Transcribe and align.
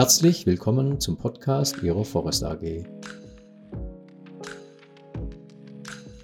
Herzlich 0.00 0.46
willkommen 0.46 0.98
zum 0.98 1.18
Podcast 1.18 1.82
Ihrer 1.82 2.06
Forest 2.06 2.42
AG. 2.42 2.86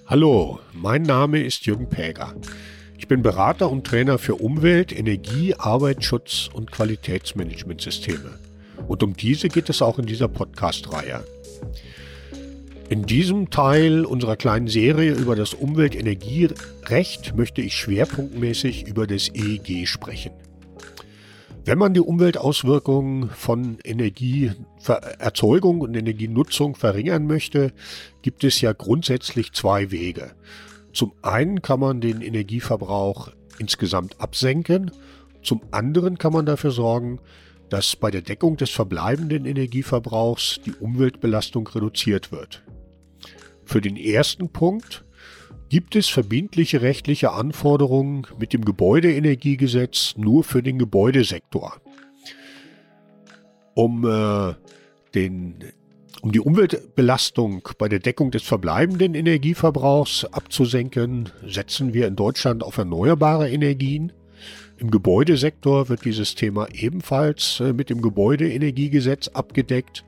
Hallo, 0.07 0.57
mein 0.73 1.03
Name 1.03 1.43
ist 1.43 1.63
Jürgen 1.67 1.87
Päger. 1.87 2.33
Ich 2.97 3.07
bin 3.07 3.21
Berater 3.21 3.69
und 3.69 3.85
Trainer 3.85 4.17
für 4.17 4.33
Umwelt, 4.33 4.91
Energie, 4.97 5.53
Arbeitsschutz 5.53 6.49
und 6.51 6.71
Qualitätsmanagementsysteme. 6.71 8.39
Und 8.87 9.03
um 9.03 9.15
diese 9.15 9.47
geht 9.47 9.69
es 9.69 9.83
auch 9.83 9.99
in 9.99 10.07
dieser 10.07 10.27
Podcast-Reihe. 10.27 11.23
In 12.89 13.05
diesem 13.05 13.51
Teil 13.51 14.05
unserer 14.05 14.37
kleinen 14.37 14.69
Serie 14.69 15.13
über 15.13 15.35
das 15.35 15.53
Umweltenergierecht 15.53 17.35
möchte 17.35 17.61
ich 17.61 17.75
schwerpunktmäßig 17.75 18.87
über 18.87 19.05
das 19.05 19.29
EEG 19.29 19.87
sprechen. 19.87 20.31
Wenn 21.67 21.79
man 21.79 21.93
die 21.93 21.99
Umweltauswirkungen 21.99 23.29
von 23.29 23.79
Energieerzeugung 23.83 25.81
und 25.81 25.95
Energienutzung 25.95 26.75
verringern 26.75 27.27
möchte, 27.27 27.73
gibt 28.21 28.45
es 28.45 28.61
ja 28.61 28.71
grundsätzlich 28.71 29.51
zwei 29.51 29.91
Wege. 29.91 30.31
Zum 30.93 31.11
einen 31.23 31.61
kann 31.61 31.81
man 31.81 31.99
den 31.99 32.21
Energieverbrauch 32.21 33.33
insgesamt 33.59 34.21
absenken, 34.21 34.91
zum 35.43 35.59
anderen 35.71 36.17
kann 36.17 36.31
man 36.31 36.45
dafür 36.45 36.71
sorgen, 36.71 37.19
dass 37.69 37.97
bei 37.97 38.11
der 38.11 38.21
Deckung 38.21 38.55
des 38.55 38.69
verbleibenden 38.69 39.43
Energieverbrauchs 39.43 40.61
die 40.65 40.73
Umweltbelastung 40.73 41.67
reduziert 41.67 42.31
wird. 42.31 42.63
Für 43.65 43.81
den 43.81 43.97
ersten 43.97 44.47
Punkt 44.47 45.03
gibt 45.69 45.95
es 45.95 46.07
verbindliche 46.07 46.81
rechtliche 46.81 47.31
Anforderungen 47.31 48.25
mit 48.39 48.53
dem 48.53 48.63
Gebäudeenergiegesetz 48.63 50.15
nur 50.17 50.43
für 50.43 50.63
den 50.63 50.79
Gebäudesektor. 50.79 51.81
Um, 53.73 54.05
äh, 54.05 54.55
den, 55.13 55.55
um 56.21 56.31
die 56.31 56.39
Umweltbelastung 56.39 57.67
bei 57.77 57.87
der 57.87 57.99
Deckung 57.99 58.31
des 58.31 58.43
verbleibenden 58.43 59.13
Energieverbrauchs 59.13 60.25
abzusenken, 60.25 61.29
setzen 61.45 61.93
wir 61.93 62.07
in 62.07 62.15
Deutschland 62.15 62.63
auf 62.63 62.77
erneuerbare 62.77 63.49
Energien. 63.49 64.13
Im 64.77 64.91
Gebäudesektor 64.91 65.89
wird 65.89 66.05
dieses 66.05 66.35
Thema 66.35 66.67
ebenfalls 66.73 67.59
äh, 67.59 67.73
mit 67.73 67.89
dem 67.89 68.01
Gebäudeenergiegesetz 68.01 69.27
abgedeckt 69.29 70.05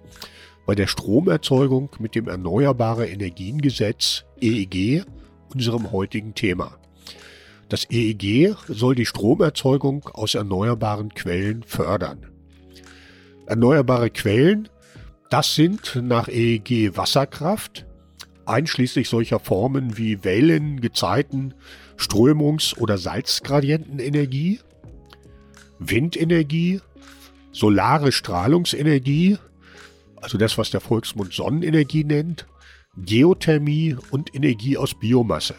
bei 0.66 0.76
der 0.76 0.88
Stromerzeugung 0.88 1.90
mit 2.00 2.14
dem 2.14 2.28
Erneuerbare 2.28 3.08
Energiengesetz 3.08 4.26
EEG, 4.40 5.04
unserem 5.54 5.92
heutigen 5.92 6.34
Thema. 6.34 6.78
Das 7.70 7.86
EEG 7.90 8.56
soll 8.68 8.96
die 8.96 9.06
Stromerzeugung 9.06 10.10
aus 10.14 10.34
erneuerbaren 10.34 11.14
Quellen 11.14 11.64
fördern. 11.64 12.26
Erneuerbare 13.46 14.10
Quellen, 14.10 14.70
das 15.30 15.54
sind 15.54 16.00
nach 16.02 16.28
EEG 16.28 16.98
Wasserkraft, 16.98 17.86
einschließlich 18.46 19.08
solcher 19.08 19.40
Formen 19.40 19.98
wie 19.98 20.24
Wellen, 20.24 20.82
Gezeiten, 20.82 21.54
Strömungs- 21.98 22.76
oder 22.78 22.98
Salzgradientenenergie, 22.98 24.60
Windenergie, 25.78 26.82
solare 27.52 28.12
Strahlungsenergie, 28.12 29.38
also 30.16 30.38
das, 30.38 30.58
was 30.58 30.72
der 30.72 30.82
Volksmund 30.82 31.34
Sonnenenergie 31.34 32.04
nennt, 32.04 32.48
Geothermie 32.98 33.96
und 34.12 34.34
Energie 34.36 34.78
aus 34.78 34.94
Biomasse. 34.94 35.56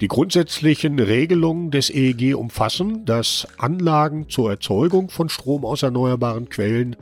Die 0.00 0.08
grundsätzlichen 0.08 0.98
Regelungen 0.98 1.70
des 1.70 1.90
EEG 1.90 2.34
umfassen, 2.36 3.04
dass 3.04 3.48
Anlagen 3.58 4.28
zur 4.28 4.50
Erzeugung 4.50 5.10
von 5.10 5.28
Strom 5.28 5.64
aus 5.64 5.82
erneuerbaren 5.82 6.48
Quellen 6.48 6.96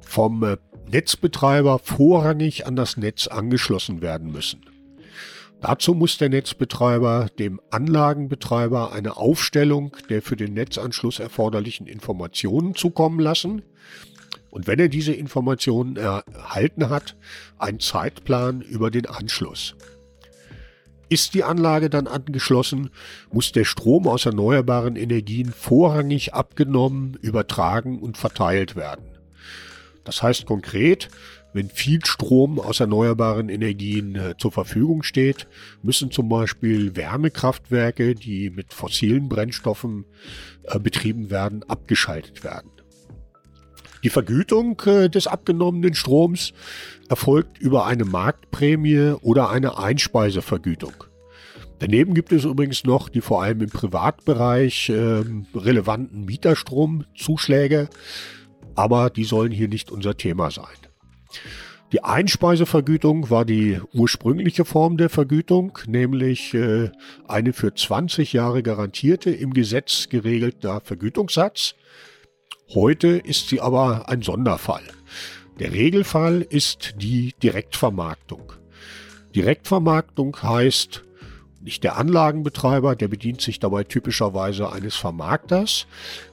vom 0.00 0.42
äh, 0.42 0.56
Netzbetreiber 0.90 1.78
vorrangig 1.78 2.66
an 2.66 2.74
das 2.74 2.96
Netz 2.96 3.26
angeschlossen 3.26 4.00
werden 4.00 4.32
müssen. 4.32 4.62
Dazu 5.60 5.94
muss 5.94 6.18
der 6.18 6.28
Netzbetreiber 6.28 7.28
dem 7.38 7.60
Anlagenbetreiber 7.70 8.92
eine 8.92 9.16
Aufstellung 9.16 9.96
der 10.08 10.20
für 10.20 10.36
den 10.36 10.54
Netzanschluss 10.54 11.20
erforderlichen 11.20 11.86
Informationen 11.86 12.74
zukommen 12.74 13.20
lassen, 13.20 13.62
und 14.52 14.66
wenn 14.66 14.78
er 14.78 14.88
diese 14.88 15.14
Informationen 15.14 15.96
erhalten 15.96 16.90
hat, 16.90 17.16
ein 17.58 17.80
Zeitplan 17.80 18.60
über 18.60 18.90
den 18.90 19.06
Anschluss. 19.06 19.74
Ist 21.08 21.32
die 21.32 21.42
Anlage 21.42 21.88
dann 21.88 22.06
angeschlossen, 22.06 22.90
muss 23.32 23.52
der 23.52 23.64
Strom 23.64 24.06
aus 24.06 24.26
erneuerbaren 24.26 24.94
Energien 24.96 25.50
vorrangig 25.50 26.34
abgenommen, 26.34 27.18
übertragen 27.22 27.98
und 27.98 28.18
verteilt 28.18 28.76
werden. 28.76 29.06
Das 30.04 30.22
heißt 30.22 30.44
konkret, 30.44 31.08
wenn 31.54 31.70
viel 31.70 32.04
Strom 32.04 32.60
aus 32.60 32.80
erneuerbaren 32.80 33.48
Energien 33.48 34.16
äh, 34.16 34.34
zur 34.36 34.52
Verfügung 34.52 35.02
steht, 35.02 35.48
müssen 35.82 36.10
zum 36.10 36.28
Beispiel 36.28 36.94
Wärmekraftwerke, 36.94 38.14
die 38.14 38.50
mit 38.50 38.74
fossilen 38.74 39.30
Brennstoffen 39.30 40.04
äh, 40.64 40.78
betrieben 40.78 41.30
werden, 41.30 41.62
abgeschaltet 41.62 42.44
werden. 42.44 42.70
Die 44.02 44.10
Vergütung 44.10 44.80
äh, 44.86 45.08
des 45.08 45.26
abgenommenen 45.26 45.94
Stroms 45.94 46.52
erfolgt 47.08 47.58
über 47.58 47.86
eine 47.86 48.04
Marktprämie 48.04 49.14
oder 49.22 49.50
eine 49.50 49.78
Einspeisevergütung. 49.78 51.04
Daneben 51.78 52.14
gibt 52.14 52.32
es 52.32 52.44
übrigens 52.44 52.84
noch 52.84 53.08
die 53.08 53.20
vor 53.20 53.42
allem 53.42 53.60
im 53.60 53.70
Privatbereich 53.70 54.88
äh, 54.88 55.22
relevanten 55.54 56.24
Mieterstromzuschläge, 56.24 57.88
aber 58.74 59.10
die 59.10 59.24
sollen 59.24 59.52
hier 59.52 59.68
nicht 59.68 59.90
unser 59.90 60.16
Thema 60.16 60.50
sein. 60.50 60.66
Die 61.92 62.02
Einspeisevergütung 62.02 63.28
war 63.28 63.44
die 63.44 63.78
ursprüngliche 63.92 64.64
Form 64.64 64.96
der 64.96 65.10
Vergütung, 65.10 65.78
nämlich 65.86 66.54
äh, 66.54 66.90
eine 67.28 67.52
für 67.52 67.74
20 67.74 68.32
Jahre 68.32 68.62
garantierte 68.62 69.30
im 69.30 69.52
Gesetz 69.52 70.08
geregelter 70.08 70.80
Vergütungssatz. 70.80 71.74
Heute 72.70 73.08
ist 73.08 73.48
sie 73.48 73.60
aber 73.60 74.08
ein 74.08 74.22
Sonderfall. 74.22 74.82
Der 75.58 75.72
Regelfall 75.72 76.40
ist 76.40 76.94
die 76.96 77.34
Direktvermarktung. 77.42 78.54
Direktvermarktung 79.34 80.42
heißt, 80.42 81.04
nicht 81.60 81.84
der 81.84 81.96
Anlagenbetreiber, 81.96 82.96
der 82.96 83.08
bedient 83.08 83.40
sich 83.40 83.60
dabei 83.60 83.84
typischerweise 83.84 84.72
eines 84.72 84.96
Vermarkters, 84.96 85.86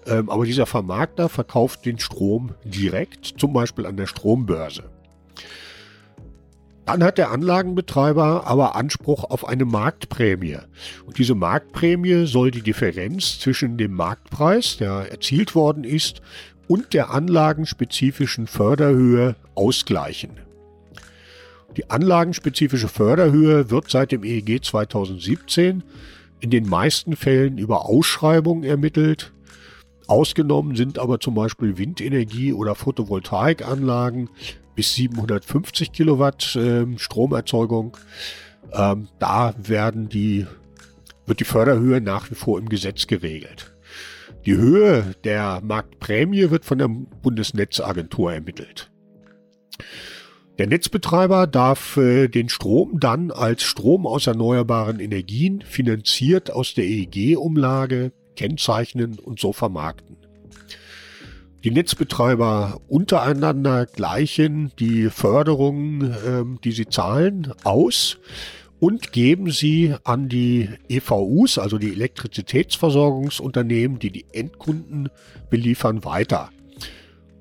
ähm, 0.07 0.29
aber 0.29 0.45
dieser 0.45 0.66
Vermarkter 0.66 1.29
verkauft 1.29 1.85
den 1.85 2.00
Strom 2.00 2.56
direkt, 2.63 3.35
zum 3.38 3.53
Beispiel 3.53 3.85
an 3.85 3.97
der 3.97 4.07
Strombörse. 4.07 4.90
Dann 6.90 7.04
hat 7.04 7.20
der 7.20 7.30
Anlagenbetreiber 7.30 8.48
aber 8.48 8.76
Anspruch 8.76 9.24
auf 9.24 9.48
eine 9.48 9.64
Marktprämie. 9.64 10.58
Und 11.06 11.20
diese 11.20 11.36
Marktprämie 11.36 12.26
soll 12.26 12.50
die 12.50 12.64
Differenz 12.64 13.38
zwischen 13.40 13.78
dem 13.78 13.94
Marktpreis, 13.94 14.78
der 14.78 15.12
erzielt 15.12 15.54
worden 15.54 15.84
ist, 15.84 16.24
und 16.68 16.96
der 16.96 17.12
anlagenspezifischen 17.12 18.48
Förderhöhe 18.48 19.36
ausgleichen. 19.54 20.32
Die 21.78 21.92
anlagenspezifische 21.92 22.88
Förderhöhe 22.88 23.70
wird 23.70 23.92
seit 23.92 24.12
dem 24.12 24.24
EEG 24.24 24.66
2017 24.66 25.84
in 26.40 26.50
den 26.50 26.68
meisten 26.68 27.16
Fällen 27.16 27.60
über 27.60 27.86
Ausschreibung 27.86 28.64
ermittelt. 28.64 29.32
Ausgenommen 30.09 30.75
sind 30.75 30.97
aber 30.97 31.20
zum 31.20 31.36
Beispiel 31.36 31.78
Windenergie 31.78 32.52
oder 32.52 32.74
Photovoltaikanlagen, 32.74 34.31
bis 34.74 34.96
750 34.96 35.92
Kilowatt 35.92 36.56
äh, 36.56 36.88
Stromerzeugung. 36.97 37.96
Ähm, 38.74 39.08
da 39.20 39.53
werden 39.62 40.09
die, 40.09 40.47
wird 41.28 41.40
die 41.40 41.46
Förderhöhe 41.46 42.02
nach 42.02 42.32
wie 42.32 42.35
vor 42.35 42.58
im 42.58 42.70
Gesetz 42.70 43.06
geregelt. 43.06 43.76
Die 44.47 44.58
Höhe 44.58 45.14
der 45.26 45.61
Marktprämie 45.61 46.50
wird 46.50 46.66
von 46.66 46.79
der 46.79 46.88
Bundesnetzagentur 46.88 48.34
ermittelt. 48.34 48.90
Der 50.58 50.66
Netzbetreiber 50.66 51.46
darf 51.46 51.97
äh, 51.97 52.29
den 52.29 52.50
Strom 52.50 53.00
dann 53.00 53.29
als 53.29 53.61
Strom 53.61 54.08
aus 54.08 54.26
erneuerbaren 54.26 55.00
Energien 55.00 55.61
finanziert 55.61 56.50
aus 56.50 56.73
der 56.73 56.85
EEG-Umlage 56.85 58.11
kennzeichnen 58.40 59.20
und 59.20 59.38
so 59.38 59.52
vermarkten. 59.52 60.16
Die 61.66 61.72
Netzbetreiber 61.72 62.80
untereinander 62.88 63.86
gleichen 63.86 64.72
die 64.80 65.09
Förderungen, 65.09 66.16
ähm, 66.26 66.58
die 66.64 66.72
sie 66.72 66.88
zahlen, 66.88 67.52
aus 67.66 68.18
und 68.80 69.12
geben 69.12 69.52
sie 69.52 69.94
an 70.06 70.30
die 70.30 70.70
EVUs, 70.88 71.58
also 71.58 71.78
die 71.78 71.91
Elektrizitätsversorgungsunternehmen, 71.91 74.00
die 74.00 74.12
die 74.12 74.26
Endkunden 74.32 75.09
beliefern, 75.50 76.06
weiter. 76.06 76.50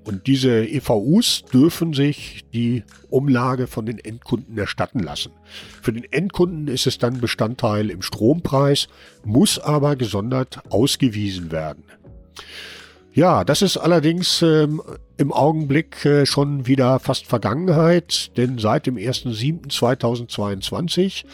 Und 0.09 0.27
diese 0.27 0.65
EVUs 0.65 1.45
dürfen 1.53 1.93
sich 1.93 2.47
die 2.55 2.83
Umlage 3.11 3.67
von 3.67 3.85
den 3.85 3.99
Endkunden 3.99 4.57
erstatten 4.57 5.01
lassen. 5.01 5.33
Für 5.83 5.93
den 5.93 6.11
Endkunden 6.11 6.67
ist 6.67 6.87
es 6.87 6.97
dann 6.97 7.21
Bestandteil 7.21 7.91
im 7.91 8.01
Strompreis, 8.01 8.89
muss 9.23 9.59
aber 9.59 9.97
gesondert 9.97 10.61
ausgewiesen 10.71 11.53
werden. 11.53 11.85
Ja, 13.13 13.45
das 13.45 13.61
ist 13.61 13.77
allerdings 13.77 14.41
ähm, 14.41 14.81
im 15.19 15.31
Augenblick 15.31 16.07
äh, 16.07 16.25
schon 16.25 16.67
wieder 16.67 17.01
fast 17.01 17.27
Vergangenheit, 17.27 18.35
denn 18.39 18.57
seit 18.57 18.87
dem 18.87 18.97
1.7.2022 18.97 21.27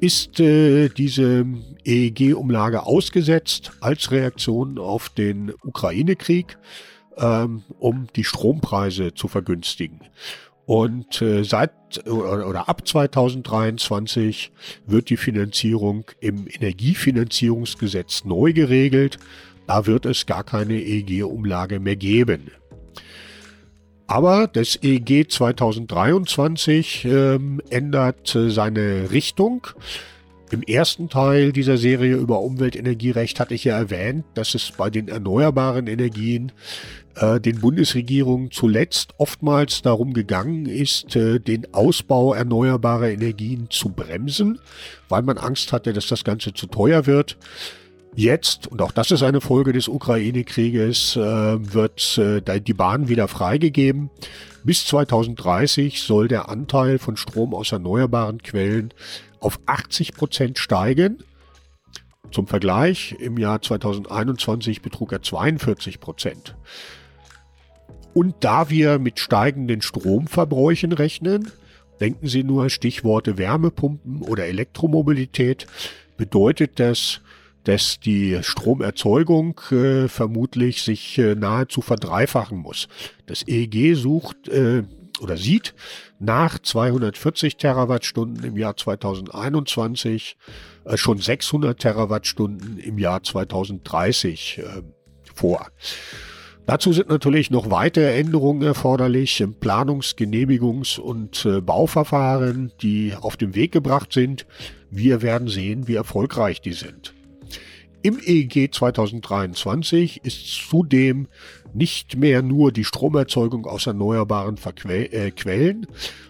ist 0.00 0.40
äh, 0.40 0.88
diese 0.88 1.46
EEG-Umlage 1.84 2.86
ausgesetzt 2.86 3.70
als 3.78 4.10
Reaktion 4.10 4.78
auf 4.78 5.10
den 5.10 5.52
Ukraine-Krieg, 5.62 6.58
ähm, 7.16 7.62
um 7.78 8.08
die 8.14 8.24
Strompreise 8.24 9.14
zu 9.14 9.28
vergünstigen. 9.28 10.00
Und 10.66 11.22
äh, 11.22 11.44
seit 11.44 11.70
oder, 12.08 12.68
ab 12.68 12.86
2023 12.86 14.50
wird 14.86 15.10
die 15.10 15.16
Finanzierung 15.16 16.04
im 16.20 16.48
Energiefinanzierungsgesetz 16.48 18.24
neu 18.24 18.52
geregelt. 18.52 19.18
Da 19.68 19.86
wird 19.86 20.06
es 20.06 20.26
gar 20.26 20.42
keine 20.42 20.74
EEG-Umlage 20.74 21.78
mehr 21.78 21.96
geben. 21.96 22.50
Aber 24.08 24.48
das 24.48 24.76
EEG 24.82 25.30
2023 25.30 27.04
ähm, 27.04 27.60
ändert 27.70 28.34
äh, 28.34 28.50
seine 28.50 29.10
Richtung. 29.10 29.66
Im 30.50 30.62
ersten 30.62 31.08
Teil 31.08 31.52
dieser 31.52 31.76
Serie 31.76 32.14
über 32.14 32.40
Umweltenergierecht 32.40 33.40
hatte 33.40 33.54
ich 33.54 33.64
ja 33.64 33.76
erwähnt, 33.76 34.24
dass 34.34 34.54
es 34.54 34.70
bei 34.70 34.90
den 34.90 35.08
erneuerbaren 35.08 35.88
Energien 35.88 36.52
äh, 37.16 37.40
den 37.40 37.60
Bundesregierungen 37.60 38.52
zuletzt 38.52 39.14
oftmals 39.18 39.82
darum 39.82 40.12
gegangen 40.12 40.66
ist, 40.66 41.16
äh, 41.16 41.40
den 41.40 41.74
Ausbau 41.74 42.32
erneuerbarer 42.32 43.10
Energien 43.10 43.66
zu 43.70 43.88
bremsen, 43.88 44.60
weil 45.08 45.22
man 45.22 45.38
Angst 45.38 45.72
hatte, 45.72 45.92
dass 45.92 46.06
das 46.06 46.22
Ganze 46.22 46.54
zu 46.54 46.66
teuer 46.66 47.06
wird. 47.06 47.36
Jetzt, 48.14 48.68
und 48.68 48.80
auch 48.80 48.92
das 48.92 49.10
ist 49.10 49.22
eine 49.22 49.40
Folge 49.40 49.72
des 49.72 49.88
Ukraine-Krieges, 49.88 51.16
äh, 51.16 51.20
wird 51.20 52.18
äh, 52.18 52.60
die 52.60 52.72
Bahn 52.74 53.08
wieder 53.08 53.28
freigegeben. 53.28 54.10
Bis 54.66 54.84
2030 54.86 56.02
soll 56.02 56.26
der 56.26 56.48
Anteil 56.48 56.98
von 56.98 57.16
Strom 57.16 57.54
aus 57.54 57.70
erneuerbaren 57.70 58.42
Quellen 58.42 58.92
auf 59.38 59.60
80 59.66 60.14
Prozent 60.14 60.58
steigen. 60.58 61.22
Zum 62.32 62.48
Vergleich, 62.48 63.14
im 63.20 63.38
Jahr 63.38 63.62
2021 63.62 64.82
betrug 64.82 65.12
er 65.12 65.22
42 65.22 66.00
Prozent. 66.00 66.56
Und 68.12 68.34
da 68.40 68.68
wir 68.68 68.98
mit 68.98 69.20
steigenden 69.20 69.82
Stromverbräuchen 69.82 70.90
rechnen, 70.90 71.52
denken 72.00 72.26
Sie 72.26 72.42
nur 72.42 72.68
Stichworte 72.68 73.38
Wärmepumpen 73.38 74.22
oder 74.22 74.46
Elektromobilität, 74.46 75.68
bedeutet 76.16 76.80
das, 76.80 77.20
dass 77.66 77.98
die 77.98 78.38
Stromerzeugung 78.42 79.60
äh, 79.72 80.06
vermutlich 80.06 80.82
sich 80.82 81.18
äh, 81.18 81.34
nahezu 81.34 81.80
verdreifachen 81.80 82.58
muss. 82.58 82.86
Das 83.26 83.42
EEG 83.46 83.96
sucht 83.96 84.48
äh, 84.48 84.84
oder 85.20 85.36
sieht 85.36 85.74
nach 86.20 86.60
240 86.60 87.56
Terawattstunden 87.56 88.44
im 88.44 88.56
Jahr 88.56 88.76
2021 88.76 90.36
äh, 90.84 90.96
schon 90.96 91.18
600 91.18 91.76
Terawattstunden 91.76 92.78
im 92.78 92.98
Jahr 92.98 93.24
2030 93.24 94.58
äh, 94.58 94.82
vor. 95.34 95.66
Dazu 96.66 96.92
sind 96.92 97.08
natürlich 97.08 97.50
noch 97.50 97.70
weitere 97.70 98.16
Änderungen 98.16 98.62
erforderlich 98.62 99.40
im 99.40 99.54
Planungs-, 99.54 100.16
Genehmigungs- 100.16 101.00
und 101.00 101.44
äh, 101.44 101.60
Bauverfahren, 101.60 102.72
die 102.80 103.14
auf 103.20 103.36
den 103.36 103.56
Weg 103.56 103.72
gebracht 103.72 104.12
sind. 104.12 104.46
Wir 104.88 105.20
werden 105.20 105.48
sehen, 105.48 105.88
wie 105.88 105.94
erfolgreich 105.96 106.60
die 106.60 106.72
sind. 106.72 107.15
Im 108.06 108.20
EEG 108.24 108.72
2023 108.72 110.20
ist 110.22 110.68
zudem 110.70 111.26
nicht 111.74 112.16
mehr 112.16 112.40
nur 112.40 112.70
die 112.70 112.84
Stromerzeugung 112.84 113.66
aus 113.66 113.88
erneuerbaren 113.88 114.58
Verque 114.58 115.12
äh, 115.12 115.32
Quellen, 115.32 115.88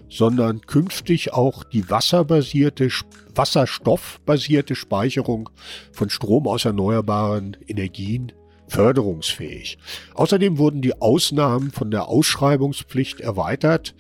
sondern 0.09 0.63
künftig 0.63 1.35
auch 1.35 1.65
die 1.65 1.91
wasserbasierte, 1.91 2.89
wasserstoffbasierte 3.35 4.75
Speicherung 4.75 5.51
von 5.93 6.09
Strom 6.09 6.47
aus 6.47 6.65
erneuerbaren 6.65 7.59
Energien 7.69 8.33
förderungsfähig. 8.69 9.77
Außerdem 10.15 10.57
wurden 10.57 10.81
die 10.81 10.99
Ausnahmen 11.03 11.73
von 11.73 11.91
der 11.91 12.09
Ausschreibungspflicht 12.09 13.21
erweitert. 13.21 13.95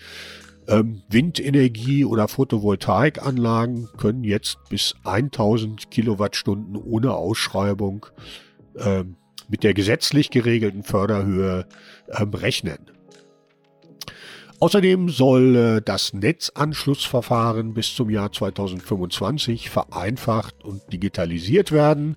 Ähm, 0.69 1.03
Windenergie 1.09 2.05
oder 2.05 2.29
Photovoltaikanlagen 2.29 3.89
können 3.97 4.25
jetzt 4.25 4.59
bis 4.69 4.95
1000 5.05 5.91
Kilowattstunden 5.91 6.77
ohne 6.77 7.15
Ausschreibung 7.15 8.07
ähm, 8.77 9.17
mit 9.49 9.63
der 9.63 9.75
gesetzlich 9.75 10.31
geregelten 10.31 10.83
Förderhöhe 10.83 11.67
ähm, 12.11 12.35
rechnen. 12.35 12.79
Außerdem 14.59 15.11
soll 15.11 15.57
äh, 15.57 15.83
das 15.85 16.15
Netzanschlussverfahren 16.15 17.75
bis 17.75 17.95
zum 17.95 18.09
Jahr 18.09 18.33
2025 18.33 19.69
vereinfacht 19.69 20.65
und 20.65 20.81
digitalisiert 20.93 21.73
werden. 21.73 22.17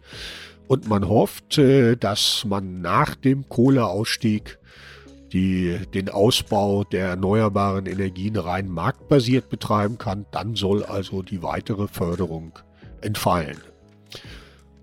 Und 0.67 0.87
man 0.87 1.07
hofft, 1.07 1.57
äh, 1.57 1.97
dass 1.97 2.45
man 2.45 2.81
nach 2.81 3.15
dem 3.15 3.49
Kohleausstieg 3.49 4.57
die 5.31 5.79
den 5.93 6.09
Ausbau 6.09 6.83
der 6.83 7.09
erneuerbaren 7.09 7.85
Energien 7.85 8.35
rein 8.35 8.69
marktbasiert 8.69 9.49
betreiben 9.49 9.97
kann, 9.97 10.25
dann 10.31 10.55
soll 10.55 10.83
also 10.83 11.21
die 11.21 11.43
weitere 11.43 11.87
Förderung 11.87 12.57
entfallen. 13.01 13.57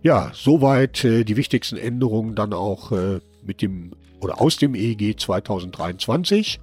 Ja, 0.02 0.30
soweit 0.34 1.04
äh, 1.04 1.24
die 1.24 1.36
wichtigsten 1.36 1.76
Änderungen 1.76 2.34
dann 2.34 2.52
auch 2.52 2.92
äh, 2.92 3.20
mit 3.44 3.62
dem 3.62 3.92
oder 4.20 4.40
aus 4.40 4.56
dem 4.56 4.74
EEG 4.74 5.18
2023. 5.18 6.60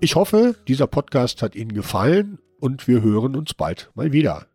Ich 0.00 0.16
hoffe, 0.16 0.56
dieser 0.68 0.86
Podcast 0.86 1.40
hat 1.40 1.54
Ihnen 1.54 1.72
gefallen 1.72 2.38
und 2.60 2.88
wir 2.88 3.02
hören 3.02 3.36
uns 3.36 3.54
bald 3.54 3.90
mal 3.94 4.12
wieder. 4.12 4.46